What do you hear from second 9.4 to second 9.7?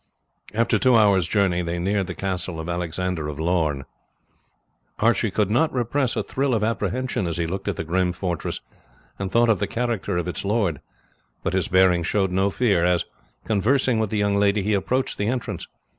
of the